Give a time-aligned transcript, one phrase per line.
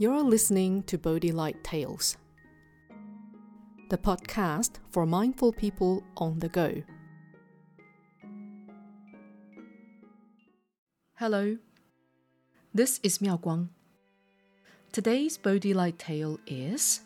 [0.00, 2.16] You're listening to Bodhi Light Tales,
[3.90, 6.82] the podcast for mindful people on the go.
[11.16, 11.58] Hello,
[12.72, 13.68] this is Miao Guang.
[14.90, 17.02] Today's Bodhi Light tale is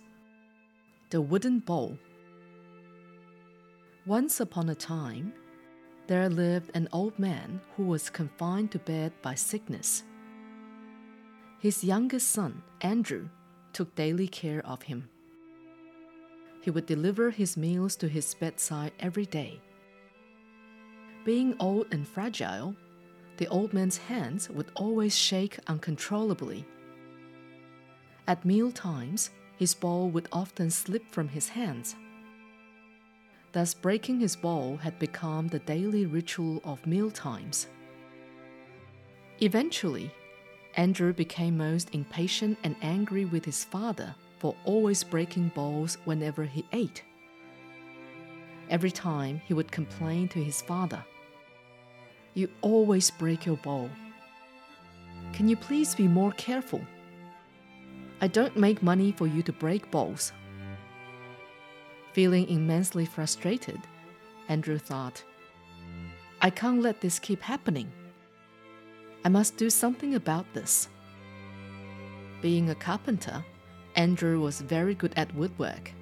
[1.10, 1.98] The Wooden Bowl.
[4.06, 5.32] Once upon a time,
[6.06, 10.04] there lived an old man who was confined to bed by sickness.
[11.64, 13.30] His youngest son, Andrew,
[13.72, 15.08] took daily care of him.
[16.60, 19.62] He would deliver his meals to his bedside every day.
[21.24, 22.76] Being old and fragile,
[23.38, 26.66] the old man's hands would always shake uncontrollably.
[28.28, 31.96] At meal times, his bowl would often slip from his hands.
[33.52, 37.68] Thus, breaking his bowl had become the daily ritual of meal times.
[39.40, 40.12] Eventually,
[40.76, 46.64] Andrew became most impatient and angry with his father for always breaking bowls whenever he
[46.72, 47.02] ate.
[48.68, 51.04] Every time he would complain to his father,
[52.36, 53.88] You always break your bowl.
[55.32, 56.80] Can you please be more careful?
[58.20, 60.32] I don't make money for you to break bowls.
[62.12, 63.80] Feeling immensely frustrated,
[64.48, 65.22] Andrew thought,
[66.40, 67.92] I can't let this keep happening.
[69.24, 70.88] I must do something about this.
[72.42, 73.42] Being a carpenter,
[73.96, 75.92] Andrew was very good at woodwork.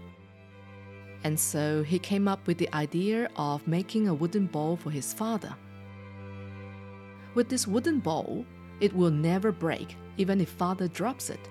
[1.22, 5.12] And so he came up with the idea of making a wooden bowl for his
[5.12, 5.54] father.
[7.34, 8.44] With this wooden bowl,
[8.80, 11.48] it will never break, even if father drops it.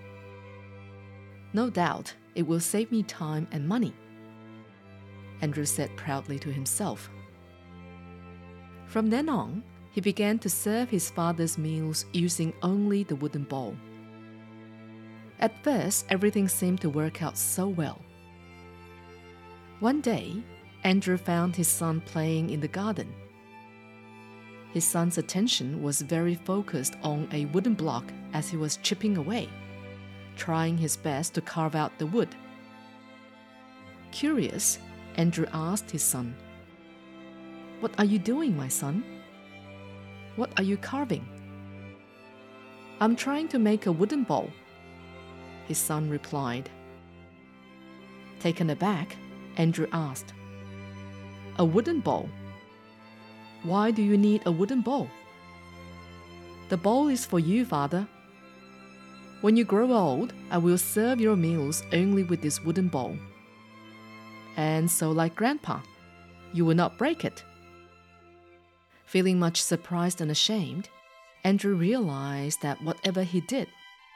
[1.54, 3.94] No doubt it will save me time and money.
[5.42, 7.10] Andrew said proudly to himself.
[8.88, 13.76] From then on, he began to serve his father's meals using only the wooden bowl.
[15.40, 18.00] At first, everything seemed to work out so well.
[19.80, 20.44] One day,
[20.84, 23.14] Andrew found his son playing in the garden.
[24.74, 29.50] His son's attention was very focused on a wooden block as he was chipping away,
[30.38, 32.30] trying his best to carve out the wood.
[34.12, 34.80] Curious,
[35.16, 36.36] Andrew asked his son,
[37.82, 39.04] What are you doing, my son?
[40.36, 41.26] What are you carving?
[43.00, 44.50] I'm trying to make a wooden bowl,
[45.68, 46.70] his son replied.
[48.40, 49.16] Taken aback,
[49.58, 50.34] Andrew asked,
[51.58, 52.30] A wooden bowl?
[53.64, 55.10] Why do you need a wooden bowl?
[56.70, 58.08] The bowl is for you, father.
[59.42, 63.18] When you grow old, I will serve your meals only with this wooden bowl.
[64.56, 65.80] And so, like grandpa,
[66.54, 67.44] you will not break it.
[69.12, 70.88] Feeling much surprised and ashamed,
[71.44, 73.68] Andrew realized that whatever he did,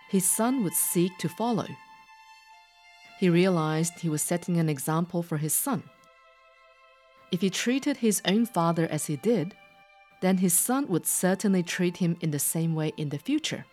[0.09, 1.67] his son would seek to follow.
[3.19, 5.83] He realized he was setting an example for his son.
[7.29, 9.53] If he treated his own father as he did,
[10.21, 13.65] then his son would certainly treat him in the same way in the future.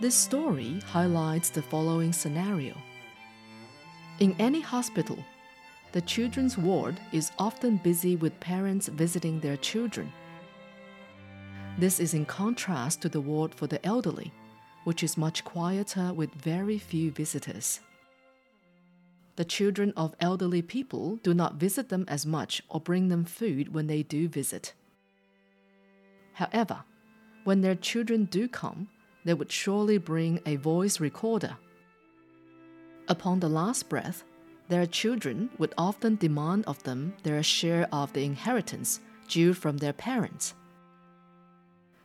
[0.00, 2.76] This story highlights the following scenario.
[4.20, 5.18] In any hospital,
[5.94, 10.12] the children's ward is often busy with parents visiting their children.
[11.78, 14.32] This is in contrast to the ward for the elderly,
[14.82, 17.78] which is much quieter with very few visitors.
[19.36, 23.72] The children of elderly people do not visit them as much or bring them food
[23.72, 24.72] when they do visit.
[26.32, 26.82] However,
[27.44, 28.88] when their children do come,
[29.24, 31.56] they would surely bring a voice recorder.
[33.06, 34.24] Upon the last breath,
[34.68, 39.92] their children would often demand of them their share of the inheritance due from their
[39.92, 40.54] parents.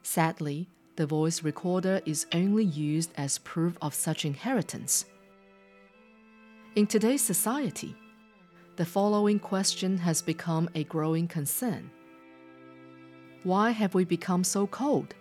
[0.03, 5.06] Sadly, the voice recorder is only used as proof of such inheritance.
[6.75, 7.96] In today's society,
[8.75, 11.90] the following question has become a growing concern
[13.44, 15.16] Why have we become so cold?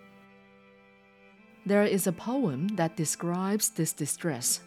[1.65, 4.61] There is a poem that describes this distress.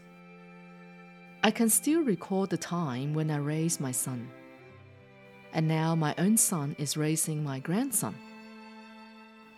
[1.44, 4.30] I can still recall the time when I raised my son.
[5.52, 8.14] And now my own son is raising my grandson.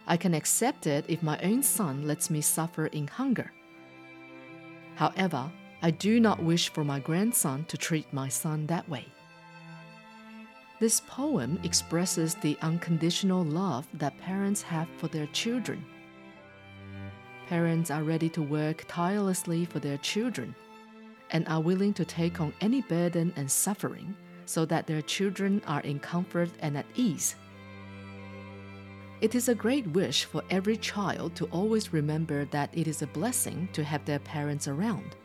[0.07, 3.53] I can accept it if my own son lets me suffer in hunger.
[4.95, 5.53] However,
[5.83, 9.05] I do not wish for my grandson to treat my son that way.
[10.81, 15.85] This poem expresses the unconditional love that parents have for their children.
[17.47, 20.55] Parents are ready to work tirelessly for their children
[21.35, 24.17] and are willing to take on any burden and suffering
[24.47, 27.35] so that their children are in comfort and at ease.
[29.21, 33.07] It is a great wish for every child to always remember that it is a
[33.09, 35.17] blessing to have their parents around.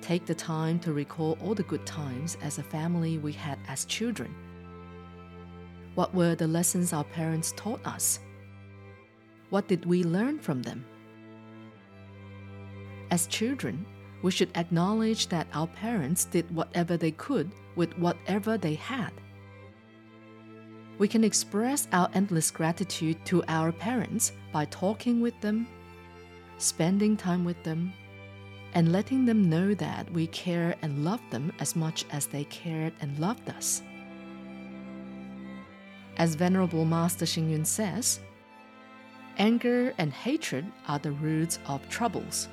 [0.00, 3.86] Take the time to recall all the good times as a family we had as
[3.86, 4.34] children.
[5.94, 8.20] What were the lessons our parents taught us?
[9.50, 10.84] What did we learn from them?
[13.10, 13.86] As children,
[14.24, 19.12] we should acknowledge that our parents did whatever they could with whatever they had.
[20.96, 25.66] We can express our endless gratitude to our parents by talking with them,
[26.56, 27.92] spending time with them,
[28.72, 32.94] and letting them know that we care and love them as much as they cared
[33.02, 33.82] and loved us.
[36.16, 38.20] As Venerable Master Xing Yun says,
[39.36, 42.48] anger and hatred are the roots of troubles.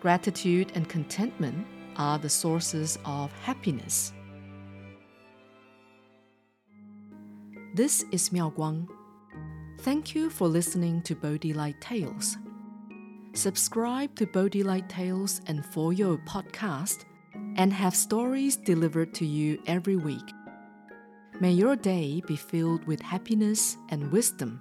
[0.00, 1.66] Gratitude and contentment
[1.96, 4.12] are the sources of happiness.
[7.74, 8.86] This is Miao Guang.
[9.80, 12.36] Thank you for listening to Bodhi Light Tales.
[13.32, 17.04] Subscribe to Bodhi Light Tales and For Your podcast
[17.56, 20.32] and have stories delivered to you every week.
[21.40, 24.60] May your day be filled with happiness and wisdom.